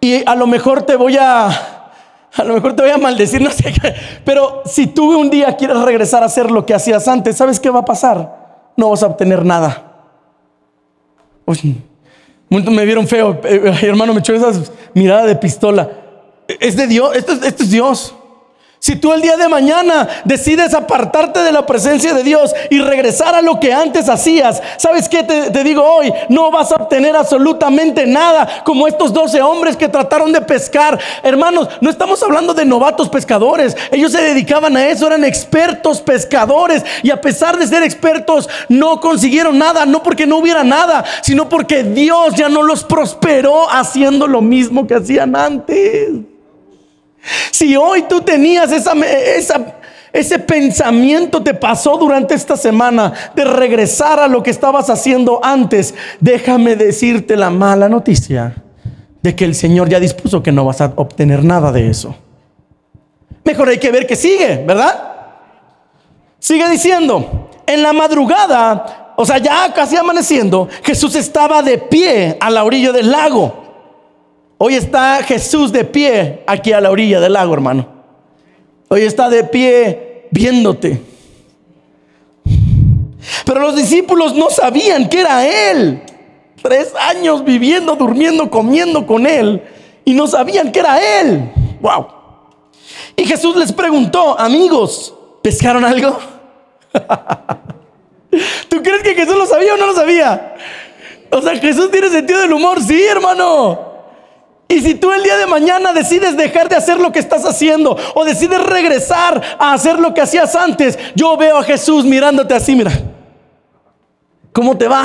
[0.00, 3.50] Y a lo mejor te voy a, a lo mejor te voy a maldecir, no
[3.50, 3.94] sé qué,
[4.24, 7.70] pero si tú un día quieres regresar a hacer lo que hacías antes, ¿sabes qué
[7.70, 8.72] va a pasar?
[8.76, 9.84] No vas a obtener nada.
[12.48, 14.52] Me vieron feo, eh, hermano, me echó esa
[14.96, 15.90] mirada de pistola.
[16.48, 18.14] Es de Dios, esto, es Dios.
[18.78, 23.34] Si tú el día de mañana decides apartarte de la presencia de Dios y regresar
[23.34, 26.12] a lo que antes hacías, ¿sabes qué te, te, digo hoy?
[26.28, 30.98] No vas a obtener absolutamente nada como estos 12 hombres que trataron de pescar.
[31.22, 33.76] Hermanos, no estamos hablando de novatos pescadores.
[33.90, 39.00] Ellos se dedicaban a eso, eran expertos pescadores y a pesar de ser expertos no
[39.00, 44.26] consiguieron nada, no porque no hubiera nada, sino porque Dios ya no los prosperó haciendo
[44.26, 46.35] lo mismo que hacían antes.
[47.50, 48.92] Si hoy tú tenías esa,
[50.12, 55.94] ese pensamiento te pasó durante esta semana de regresar a lo que estabas haciendo antes,
[56.20, 58.54] déjame decirte la mala noticia
[59.22, 62.14] de que el Señor ya dispuso que no vas a obtener nada de eso.
[63.44, 65.14] Mejor hay que ver que sigue, ¿verdad?
[66.38, 72.50] Sigue diciendo, en la madrugada, o sea, ya casi amaneciendo, Jesús estaba de pie a
[72.50, 73.65] la orilla del lago.
[74.58, 77.86] Hoy está Jesús de pie aquí a la orilla del lago, hermano.
[78.88, 81.02] Hoy está de pie viéndote.
[83.44, 86.02] Pero los discípulos no sabían que era Él.
[86.62, 89.62] Tres años viviendo, durmiendo, comiendo con Él.
[90.06, 91.52] Y no sabían que era Él.
[91.80, 92.06] Wow.
[93.14, 96.18] Y Jesús les preguntó, amigos, ¿pescaron algo?
[98.68, 100.54] ¿Tú crees que Jesús lo sabía o no lo sabía?
[101.30, 103.95] O sea, Jesús tiene sentido del humor, sí, hermano.
[104.68, 107.96] Y si tú el día de mañana decides dejar de hacer lo que estás haciendo
[108.14, 112.74] o decides regresar a hacer lo que hacías antes, yo veo a Jesús mirándote así,
[112.74, 112.92] mira.
[114.52, 115.04] ¿Cómo te va?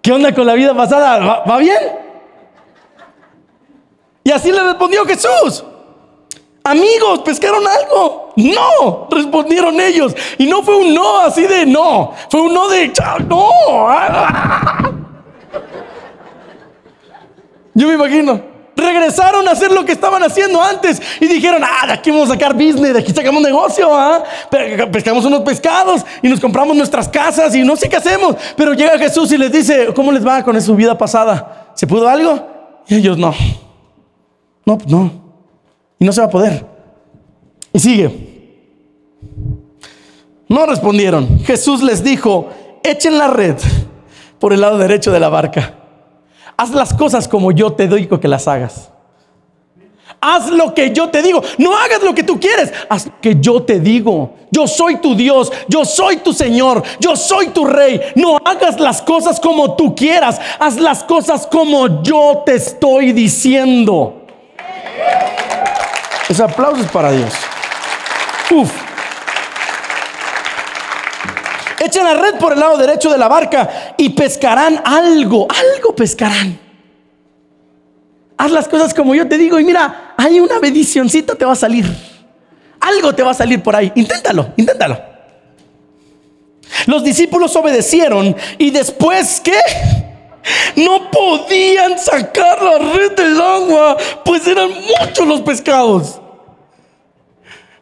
[0.00, 1.42] ¿Qué onda con la vida pasada?
[1.44, 1.78] ¿Va, bien?
[4.24, 5.64] Y así le respondió Jesús.
[6.64, 8.32] Amigos, ¿pescaron algo?
[8.36, 10.14] No, respondieron ellos.
[10.38, 12.92] Y no fue un no así de no, fue un no de
[13.26, 13.50] no.
[17.74, 18.50] Yo me imagino.
[18.76, 22.32] Regresaron a hacer lo que estaban haciendo antes y dijeron, ah, de aquí vamos a
[22.32, 24.22] sacar business, de aquí sacamos negocio, ¿ah?
[24.90, 28.36] Pescamos unos pescados y nos compramos nuestras casas y no sé qué hacemos.
[28.56, 31.72] Pero llega Jesús y les dice, ¿cómo les va con su vida pasada?
[31.74, 32.82] ¿Se pudo algo?
[32.88, 33.34] Y ellos no.
[34.64, 35.10] No, pues no.
[35.98, 36.64] Y no se va a poder.
[37.72, 38.30] Y sigue.
[40.48, 41.40] No respondieron.
[41.40, 42.48] Jesús les dijo,
[42.82, 43.56] echen la red
[44.38, 45.79] por el lado derecho de la barca
[46.56, 48.90] Haz las cosas como yo te digo que las hagas.
[50.20, 51.42] Haz lo que yo te digo.
[51.56, 52.72] No hagas lo que tú quieres.
[52.88, 54.34] Haz lo que yo te digo.
[54.50, 55.50] Yo soy tu Dios.
[55.66, 56.82] Yo soy tu Señor.
[56.98, 58.00] Yo soy tu Rey.
[58.16, 60.38] No hagas las cosas como tú quieras.
[60.58, 64.26] Haz las cosas como yo te estoy diciendo.
[66.28, 67.32] Ese aplauso es para Dios.
[68.50, 68.89] Uf.
[71.80, 76.60] Echen la red por el lado derecho de la barca y pescarán algo, algo pescarán.
[78.36, 81.56] Haz las cosas como yo te digo y mira, hay una bendicioncita te va a
[81.56, 81.86] salir.
[82.80, 83.90] Algo te va a salir por ahí.
[83.94, 85.00] Inténtalo, inténtalo.
[86.86, 89.58] Los discípulos obedecieron y después, ¿qué?
[90.76, 96.20] No podían sacar la red del agua, pues eran muchos los pescados.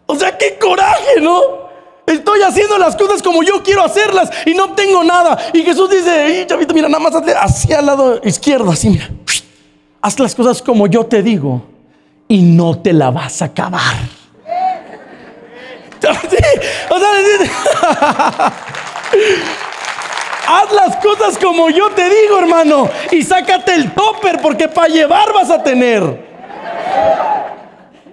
[0.07, 1.68] O sea, qué coraje, ¿no?
[2.09, 5.39] Estoy haciendo las cosas como yo quiero hacerlas y no obtengo nada.
[5.53, 9.11] Y Jesús dice, chavito, mira, nada más hazle hacia el lado izquierdo, así, mira.
[10.01, 11.63] Haz las cosas como yo te digo
[12.27, 13.97] y no te la vas a acabar.
[20.49, 22.89] Haz las cosas como yo te digo, hermano.
[23.11, 26.03] Y sácate el topper porque para llevar vas a tener.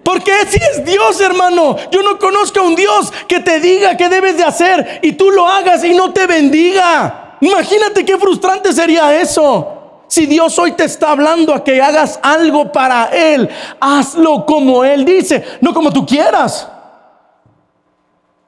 [0.06, 1.76] Porque si es Dios, hermano.
[1.92, 5.32] Yo no conozco a un Dios que te diga qué debes de hacer y tú
[5.32, 7.38] lo hagas y no te bendiga.
[7.42, 10.04] Imagínate qué frustrante sería eso.
[10.08, 15.04] Si Dios hoy te está hablando a que hagas algo para Él, hazlo como Él
[15.06, 16.70] dice, no como tú quieras.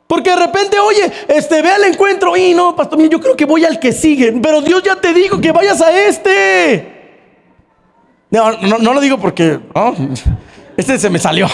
[0.05, 3.65] Porque de repente, oye, este, ve al encuentro y no, pastor, yo creo que voy
[3.65, 7.25] al que sigue, pero Dios ya te dijo que vayas a este.
[8.29, 9.59] No, no, lo digo porque,
[10.77, 11.47] este se me salió.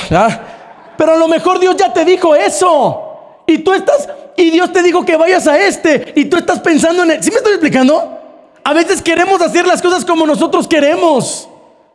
[0.97, 3.09] Pero a lo mejor Dios ya te dijo eso.
[3.47, 4.07] Y tú estás,
[4.37, 6.13] y Dios te dijo que vayas a este.
[6.15, 7.23] Y tú estás pensando en él.
[7.23, 8.19] ¿Sí me estoy explicando?
[8.63, 11.49] A veces queremos hacer las cosas como nosotros queremos.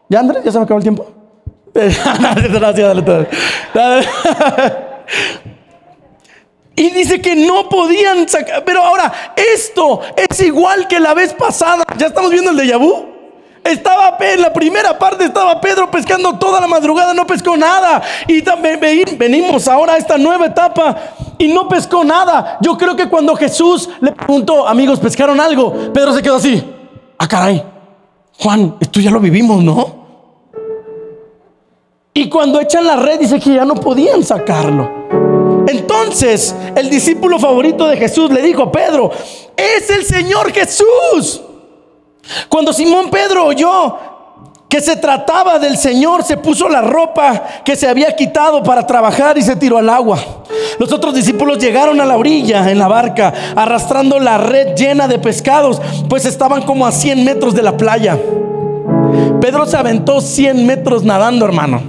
[0.09, 0.43] ¿Ya, Andrés?
[0.45, 1.07] ¿Ya se me acabó el tiempo?
[6.79, 8.64] Y dice que no podían sacar.
[8.64, 11.83] Pero ahora, esto es igual que la vez pasada.
[11.97, 13.17] ¿Ya estamos viendo el de Yabú?
[13.64, 18.03] Estaba en la primera parte estaba Pedro pescando toda la madrugada, no pescó nada.
[18.27, 18.81] Y también
[19.16, 20.97] venimos ahora a esta nueva etapa
[21.38, 22.59] y no pescó nada.
[22.61, 25.92] Yo creo que cuando Jesús le preguntó, amigos, ¿pescaron algo?
[25.92, 26.62] Pedro se quedó así.
[27.18, 27.62] Ah, caray.
[28.38, 29.99] Juan, esto ya lo vivimos, ¿no?
[32.14, 35.64] Y cuando echan la red dice que ya no podían sacarlo.
[35.68, 39.11] Entonces el discípulo favorito de Jesús le dijo a Pedro,
[39.57, 41.42] es el Señor Jesús.
[42.49, 43.97] Cuando Simón Pedro oyó
[44.69, 49.38] que se trataba del Señor, se puso la ropa que se había quitado para trabajar
[49.38, 50.19] y se tiró al agua.
[50.79, 55.19] Los otros discípulos llegaron a la orilla en la barca, arrastrando la red llena de
[55.19, 58.19] pescados, pues estaban como a 100 metros de la playa.
[59.41, 61.81] Pedro se aventó 100 metros nadando, hermano.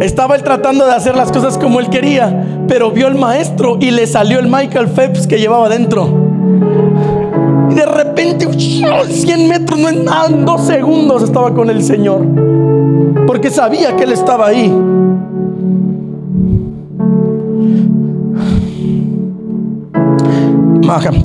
[0.00, 3.92] Estaba él tratando de hacer las cosas como él quería, pero vio al maestro y
[3.92, 6.08] le salió el Michael Phelps que llevaba dentro.
[7.74, 12.24] De repente, 100 metros no es nada, en dos segundos estaba con el Señor.
[13.26, 14.72] Porque sabía que Él estaba ahí.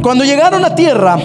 [0.01, 1.17] Cuando llegaron a tierra,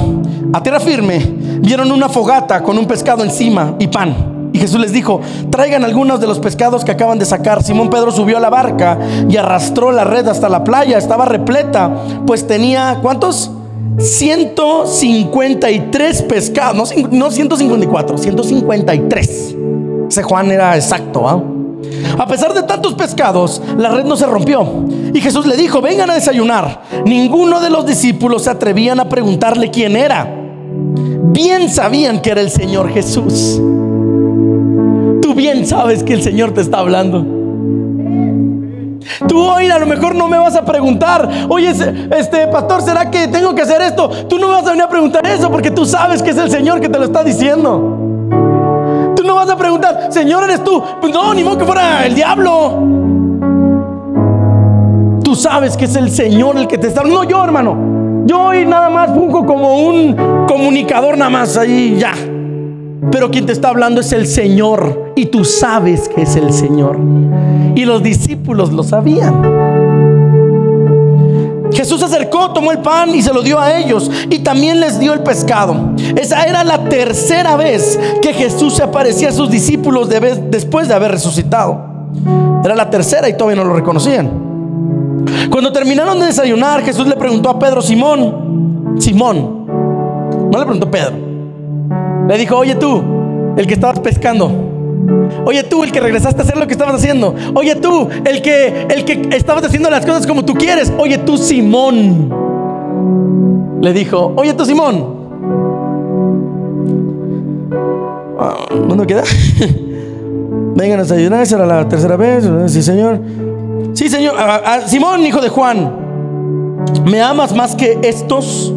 [0.53, 1.19] a tierra firme,
[1.61, 4.51] vieron una fogata con un pescado encima y pan.
[4.53, 7.63] Y Jesús les dijo, traigan algunos de los pescados que acaban de sacar.
[7.63, 10.99] Simón Pedro subió a la barca y arrastró la red hasta la playa.
[10.99, 11.91] Estaba repleta,
[12.27, 13.51] pues tenía, ¿cuántos?
[13.99, 19.57] 153 pescados, no, 154, 153.
[20.09, 21.51] Ese Juan era exacto.
[22.19, 24.87] A pesar de tantos pescados, la red no se rompió.
[25.13, 26.83] Y Jesús le dijo, vengan a desayunar.
[27.05, 30.43] Ninguno de los discípulos se atrevían a preguntarle quién era.
[31.27, 33.61] Bien sabían que era el Señor Jesús.
[35.21, 37.44] Tú bien sabes que el Señor te está hablando.
[39.29, 43.29] Tú hoy a lo mejor no me vas a preguntar, oye, este pastor, ¿será que
[43.29, 44.09] tengo que hacer esto?
[44.29, 46.51] Tú no me vas a venir a preguntar eso porque tú sabes que es el
[46.51, 47.99] Señor que te lo está diciendo.
[49.17, 50.83] Tú no vas a preguntar, Señor, ¿eres tú?
[51.01, 52.79] Pues no, ni modo que fuera el diablo.
[55.23, 57.03] Tú sabes que es el Señor el que te está...
[57.03, 58.25] No yo, hermano.
[58.27, 62.15] Yo hoy nada más fungo como un comunicador nada más ahí, ya.
[63.11, 66.99] Pero quien te está hablando es el Señor y tú sabes que es el Señor.
[67.75, 69.43] Y los discípulos lo sabían.
[71.73, 74.99] Jesús se acercó, tomó el pan y se lo dio a ellos y también les
[74.99, 75.93] dio el pescado.
[76.17, 81.11] Esa era la tercera vez que Jesús se aparecía a sus discípulos después de haber
[81.11, 81.95] resucitado.
[82.65, 84.45] Era la tercera y todavía no lo reconocían.
[85.51, 89.67] Cuando terminaron de desayunar, Jesús le preguntó a Pedro, Simón, Simón,
[90.51, 91.13] no le preguntó Pedro,
[92.29, 93.03] le dijo, oye tú,
[93.57, 94.51] el que estabas pescando.
[95.45, 97.35] Oye tú, el que regresaste a hacer lo que estabas haciendo.
[97.55, 100.93] Oye tú, el que, el que estabas haciendo las cosas como tú quieres.
[100.99, 102.33] Oye tú, Simón.
[103.81, 105.25] Le dijo, oye tú, Simón.
[108.39, 108.55] Ah,
[108.89, 109.23] ¿Dónde queda?
[110.75, 112.49] Vengan a desayunar, esa era la tercera vez.
[112.69, 113.21] Sí, señor.
[113.93, 114.35] Sí, señor.
[114.39, 115.93] Ah, ah, Simón, hijo de Juan,
[117.05, 118.73] ¿me amas más que estos?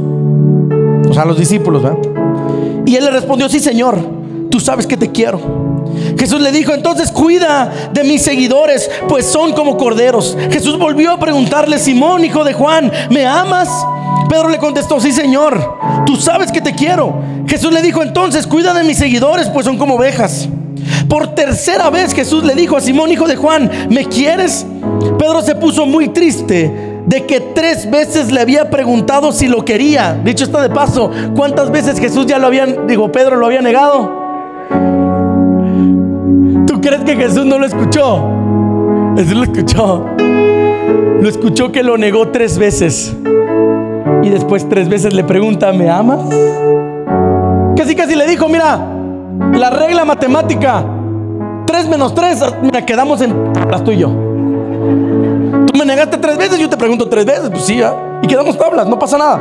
[1.10, 2.17] O sea, los discípulos, ¿verdad?
[2.88, 4.00] Y él le respondió, sí Señor,
[4.50, 5.42] tú sabes que te quiero.
[6.18, 10.38] Jesús le dijo, entonces cuida de mis seguidores, pues son como corderos.
[10.50, 13.68] Jesús volvió a preguntarle, Simón, hijo de Juan, ¿me amas?
[14.30, 17.14] Pedro le contestó, sí Señor, tú sabes que te quiero.
[17.46, 20.48] Jesús le dijo, entonces cuida de mis seguidores, pues son como ovejas.
[21.10, 24.66] Por tercera vez Jesús le dijo a Simón, hijo de Juan, ¿me quieres?
[25.20, 30.20] Pedro se puso muy triste de que tres veces le había preguntado si lo quería.
[30.26, 34.12] Dicho está de paso, ¿cuántas veces Jesús ya lo habían, digo, Pedro lo había negado?
[36.68, 38.30] ¿Tú crees que Jesús no lo escuchó?
[39.16, 40.06] Jesús lo escuchó.
[41.22, 43.16] Lo escuchó que lo negó tres veces.
[44.22, 46.20] Y después tres veces le pregunta, ¿me amas?
[47.78, 48.86] Casi casi le dijo, mira,
[49.54, 50.84] la regla matemática,
[51.66, 53.34] tres menos tres, mira, quedamos en
[53.72, 54.12] las tú y yo
[55.74, 57.80] me negaste tres veces, yo te pregunto tres veces, pues sí,
[58.22, 59.40] y quedamos tablas, no pasa nada.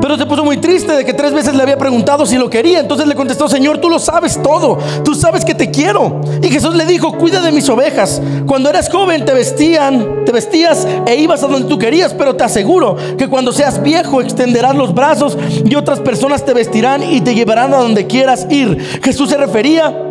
[0.00, 2.80] Pero se puso muy triste de que tres veces le había preguntado si lo quería.
[2.80, 4.76] Entonces le contestó, Señor, tú lo sabes todo.
[5.04, 6.20] Tú sabes que te quiero.
[6.42, 8.20] Y Jesús le dijo, cuida de mis ovejas.
[8.44, 12.12] Cuando eras joven te vestían, te vestías e ibas a donde tú querías.
[12.14, 17.04] Pero te aseguro que cuando seas viejo extenderás los brazos y otras personas te vestirán
[17.04, 19.00] y te llevarán a donde quieras ir.
[19.04, 20.09] Jesús se refería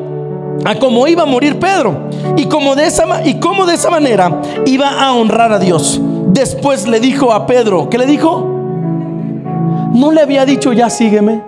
[0.65, 4.41] a cómo iba a morir Pedro y como de esa y cómo de esa manera
[4.65, 5.99] iba a honrar a Dios.
[6.27, 8.45] Después le dijo a Pedro, ¿qué le dijo?
[9.93, 11.43] No le había dicho ya sígueme.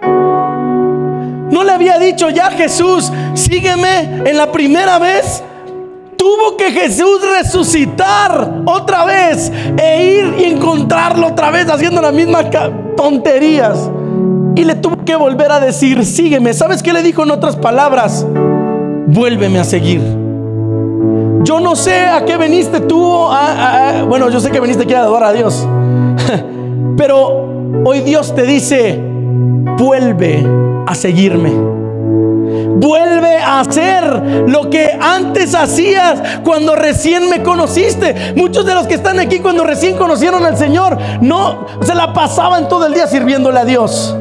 [1.51, 5.43] No le había dicho ya Jesús, sígueme en la primera vez.
[6.17, 12.45] Tuvo que Jesús resucitar otra vez e ir y encontrarlo otra vez haciendo las mismas
[12.95, 13.89] tonterías.
[14.55, 16.53] Y le tuvo que volver a decir, sígueme.
[16.53, 18.25] ¿Sabes qué le dijo en otras palabras?
[19.11, 20.01] Vuélveme a seguir.
[21.43, 23.27] Yo no sé a qué viniste tú.
[24.07, 25.67] bueno, yo sé que viniste aquí a adorar a Dios.
[26.97, 28.99] Pero hoy Dios te dice,
[29.77, 30.45] vuelve
[30.87, 31.51] a seguirme.
[32.75, 38.33] Vuelve a hacer lo que antes hacías cuando recién me conociste.
[38.35, 42.67] Muchos de los que están aquí cuando recién conocieron al Señor no se la pasaban
[42.67, 44.15] todo el día sirviéndole a Dios.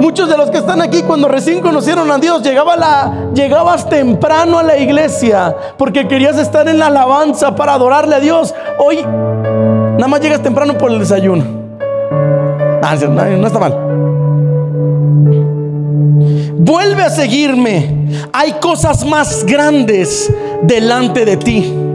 [0.00, 4.78] Muchos de los que están aquí cuando recién conocieron a Dios llegabas temprano a la
[4.78, 8.54] iglesia porque querías estar en la alabanza para adorarle a Dios.
[8.78, 11.44] Hoy nada más llegas temprano por el desayuno.
[12.82, 13.72] Ah, no está mal.
[16.58, 18.08] Vuelve a seguirme.
[18.32, 20.32] Hay cosas más grandes
[20.62, 21.87] delante de ti.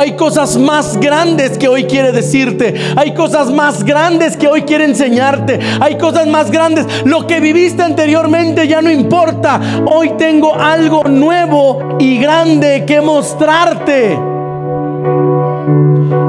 [0.00, 2.74] Hay cosas más grandes que hoy quiere decirte.
[2.96, 5.60] Hay cosas más grandes que hoy quiere enseñarte.
[5.78, 6.86] Hay cosas más grandes.
[7.04, 9.60] Lo que viviste anteriormente ya no importa.
[9.84, 14.18] Hoy tengo algo nuevo y grande que mostrarte.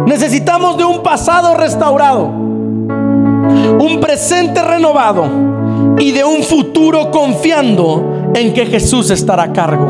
[0.05, 2.25] Necesitamos de un pasado restaurado.
[2.25, 5.95] Un presente renovado.
[5.97, 9.87] Y de un futuro confiando en que Jesús estará a cargo.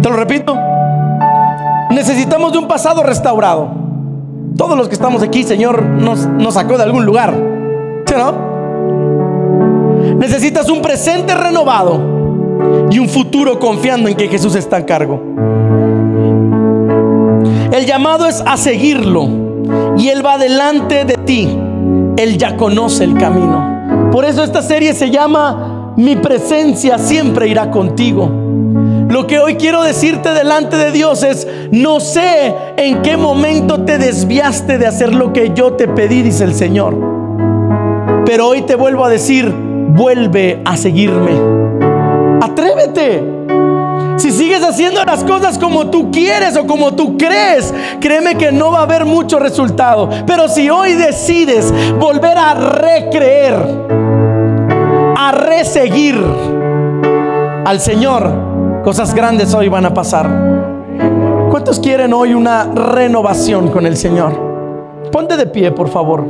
[0.00, 0.73] Te lo repito.
[1.94, 3.68] Necesitamos de un pasado restaurado.
[4.56, 7.34] Todos los que estamos aquí, Señor, nos, nos sacó de algún lugar.
[8.06, 8.14] ¿Sí?
[10.16, 12.00] Necesitas un presente renovado
[12.90, 15.20] y un futuro confiando en que Jesús está a cargo.
[17.72, 19.28] El llamado es a seguirlo
[19.96, 21.58] y Él va delante de ti.
[22.16, 24.10] Él ya conoce el camino.
[24.12, 28.43] Por eso esta serie se llama Mi presencia siempre irá contigo.
[29.08, 33.98] Lo que hoy quiero decirte delante de Dios es, no sé en qué momento te
[33.98, 36.96] desviaste de hacer lo que yo te pedí, dice el Señor.
[38.24, 41.32] Pero hoy te vuelvo a decir, vuelve a seguirme.
[42.40, 43.22] Atrévete.
[44.16, 48.70] Si sigues haciendo las cosas como tú quieres o como tú crees, créeme que no
[48.70, 50.08] va a haber mucho resultado.
[50.26, 53.54] Pero si hoy decides volver a recreer,
[55.16, 56.16] a reseguir
[57.64, 58.53] al Señor,
[58.84, 60.28] Cosas grandes hoy van a pasar.
[61.50, 64.34] ¿Cuántos quieren hoy una renovación con el Señor?
[65.10, 66.22] Ponte de pie, por favor.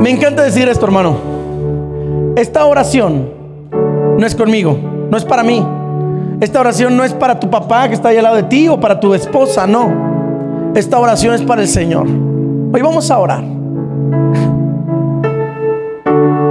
[0.00, 1.16] Me encanta decir esto, hermano.
[2.36, 3.30] Esta oración
[4.16, 4.78] no es conmigo,
[5.10, 5.66] no es para mí.
[6.40, 8.78] Esta oración no es para tu papá que está ahí al lado de ti o
[8.78, 10.72] para tu esposa, no.
[10.76, 12.06] Esta oración es para el Señor.
[12.06, 13.42] Hoy vamos a orar.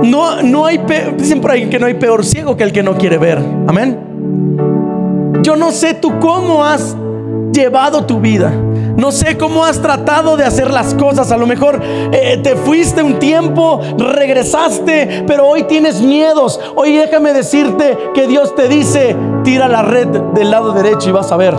[0.03, 0.81] No, no hay,
[1.17, 3.39] dicen por ahí que no hay peor ciego que el que no quiere ver.
[3.67, 5.41] Amén.
[5.43, 6.95] Yo no sé tú cómo has
[7.53, 8.51] llevado tu vida.
[8.95, 11.31] No sé cómo has tratado de hacer las cosas.
[11.31, 16.59] A lo mejor eh, te fuiste un tiempo, regresaste, pero hoy tienes miedos.
[16.75, 21.31] Hoy déjame decirte que Dios te dice, tira la red del lado derecho y vas
[21.31, 21.55] a ver.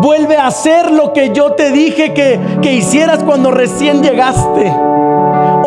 [0.00, 4.72] Vuelve a hacer lo que yo te dije que, que hicieras cuando recién llegaste.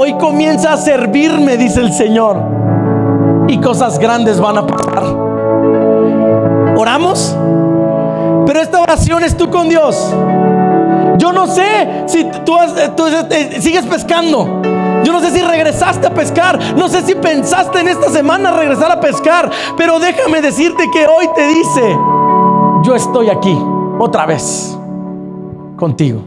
[0.03, 2.35] Hoy comienza a servirme, dice el Señor.
[3.47, 5.03] Y cosas grandes van a pasar.
[6.75, 7.37] ¿Oramos?
[8.47, 10.11] Pero esta oración es tú con Dios.
[11.19, 12.57] Yo no sé si tú,
[13.29, 14.63] eh, sigues pescando.
[15.03, 16.57] Yo no sé si regresaste a pescar.
[16.75, 19.51] No sé si pensaste en esta semana regresar a pescar.
[19.77, 21.95] Pero déjame decirte que hoy te dice,
[22.81, 23.55] yo estoy aquí
[23.99, 24.75] otra vez
[25.77, 26.21] contigo.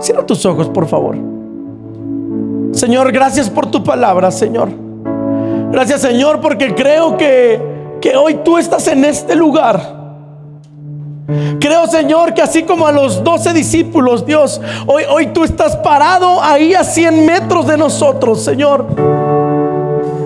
[0.00, 1.29] Cierra tus ojos, por favor.
[2.72, 4.70] Señor, gracias por tu palabra, Señor.
[5.72, 7.60] Gracias, Señor, porque creo que,
[8.00, 10.00] que hoy tú estás en este lugar.
[11.60, 16.42] Creo, Señor, que así como a los doce discípulos, Dios, hoy, hoy tú estás parado
[16.42, 18.86] ahí a 100 metros de nosotros, Señor.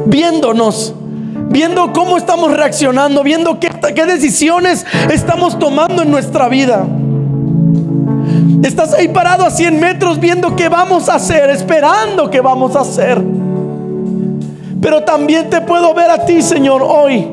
[0.06, 0.94] Viéndonos,
[1.48, 6.86] viendo cómo estamos reaccionando, viendo qué, qué decisiones estamos tomando en nuestra vida.
[8.62, 12.80] Estás ahí parado a 100 metros viendo qué vamos a hacer, esperando qué vamos a
[12.80, 13.22] hacer.
[14.80, 17.26] Pero también te puedo ver a ti, Señor, hoy,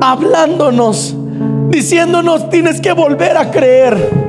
[0.00, 1.14] hablándonos,
[1.68, 4.22] diciéndonos, tienes que volver a creer.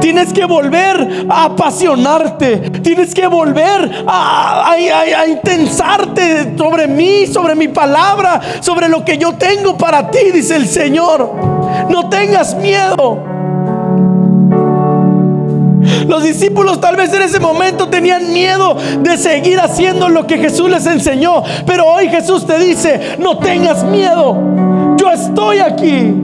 [0.00, 2.58] Tienes que volver a apasionarte.
[2.82, 9.34] Tienes que volver a, a, intensarte sobre mí, sobre mi palabra, sobre lo que yo
[9.34, 11.32] tengo para ti, dice el Señor.
[11.88, 13.29] No tengas miedo.
[16.06, 20.70] Los discípulos tal vez en ese momento tenían miedo de seguir haciendo lo que Jesús
[20.70, 21.42] les enseñó.
[21.66, 24.36] Pero hoy Jesús te dice, no tengas miedo.
[24.96, 26.14] Yo estoy aquí.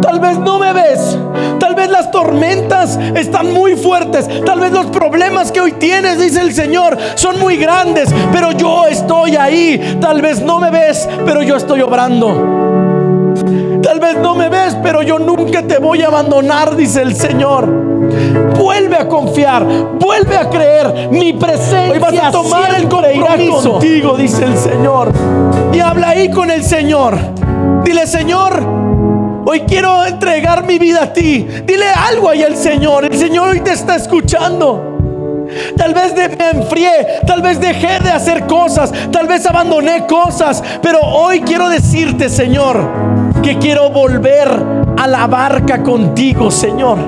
[0.00, 1.18] Tal vez no me ves.
[1.58, 4.28] Tal vez las tormentas están muy fuertes.
[4.44, 8.08] Tal vez los problemas que hoy tienes, dice el Señor, son muy grandes.
[8.32, 9.98] Pero yo estoy ahí.
[10.00, 12.66] Tal vez no me ves, pero yo estoy obrando.
[13.82, 17.85] Tal vez no me ves, pero yo nunca te voy a abandonar, dice el Señor.
[18.58, 19.64] Vuelve a confiar,
[19.98, 21.08] vuelve a creer.
[21.10, 23.72] Mi presencia Hoy vas a tomar el compromiso.
[23.72, 25.12] contigo, dice el Señor.
[25.72, 27.16] Y habla ahí con el Señor.
[27.84, 28.62] Dile, Señor,
[29.46, 31.46] hoy quiero entregar mi vida a ti.
[31.66, 33.04] Dile algo ahí al Señor.
[33.04, 34.92] El Señor hoy te está escuchando.
[35.76, 36.90] Tal vez de- me enfrié,
[37.24, 42.76] tal vez dejé de hacer cosas, tal vez abandoné cosas, pero hoy quiero decirte, Señor,
[43.44, 44.48] que quiero volver
[44.98, 46.98] a la barca contigo, Señor.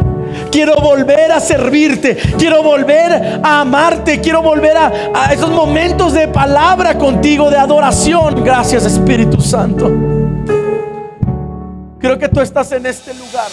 [0.50, 6.96] Quiero volver a servirte, quiero volver a amarte, quiero volver a, esos momentos de palabra
[6.96, 8.42] contigo, de adoración.
[8.44, 9.90] Gracias Espíritu Santo.
[11.98, 13.48] Creo que tú estás en este lugar.